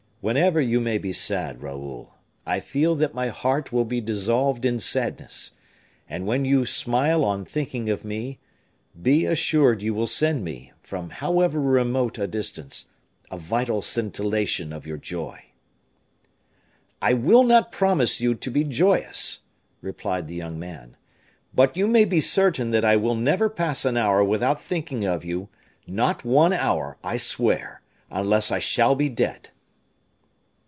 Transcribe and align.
Whenever 0.23 0.61
you 0.61 0.79
may 0.79 0.99
be 0.99 1.11
sad, 1.11 1.63
Raoul, 1.63 2.13
I 2.45 2.59
feel 2.59 2.93
that 2.93 3.15
my 3.15 3.29
heart 3.29 3.71
will 3.71 3.85
be 3.85 3.99
dissolved 3.99 4.65
in 4.65 4.79
sadness; 4.79 5.53
and 6.07 6.27
when 6.27 6.45
you 6.45 6.63
smile 6.63 7.25
on 7.25 7.43
thinking 7.43 7.89
of 7.89 8.05
me, 8.05 8.37
be 9.01 9.25
assured 9.25 9.81
you 9.81 9.95
will 9.95 10.05
send 10.05 10.43
me, 10.43 10.73
from 10.83 11.09
however 11.09 11.59
remote 11.59 12.19
a 12.19 12.27
distance, 12.27 12.89
a 13.31 13.37
vital 13.39 13.81
scintillation 13.81 14.71
of 14.71 14.85
your 14.85 14.97
joy." 14.99 15.43
"I 17.01 17.13
will 17.13 17.43
not 17.43 17.71
promise 17.71 18.21
you 18.21 18.35
to 18.35 18.51
be 18.51 18.63
joyous," 18.63 19.39
replied 19.81 20.27
the 20.27 20.35
young 20.35 20.59
man; 20.59 20.97
"but 21.51 21.75
you 21.75 21.87
may 21.87 22.05
be 22.05 22.19
certain 22.19 22.69
that 22.69 22.85
I 22.85 22.95
will 22.95 23.15
never 23.15 23.49
pass 23.49 23.85
an 23.85 23.97
hour 23.97 24.23
without 24.23 24.61
thinking 24.61 25.03
of 25.03 25.25
you, 25.25 25.49
not 25.87 26.23
one 26.23 26.53
hour, 26.53 26.95
I 27.03 27.17
swear, 27.17 27.81
unless 28.11 28.51
I 28.51 28.59
shall 28.59 28.93
be 28.93 29.09
dead." 29.09 29.49